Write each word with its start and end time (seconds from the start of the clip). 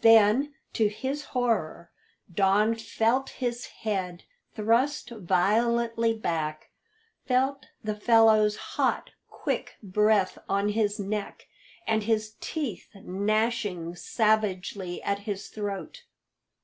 Then, 0.00 0.54
to 0.74 0.88
his 0.88 1.24
horror, 1.24 1.90
Don 2.32 2.76
felt 2.76 3.30
his 3.30 3.66
head 3.66 4.22
thrust 4.54 5.10
violently 5.10 6.14
back, 6.16 6.70
felt 7.26 7.66
the 7.82 7.96
fellow's 7.96 8.54
hot, 8.78 9.10
quick 9.28 9.74
breath 9.82 10.38
on 10.48 10.68
his 10.68 11.00
neck, 11.00 11.48
and 11.84 12.04
his 12.04 12.36
teeth 12.38 12.90
gnashing 12.94 13.96
savagely 13.96 15.02
at 15.02 15.18
his 15.26 15.48
throat. 15.48 16.04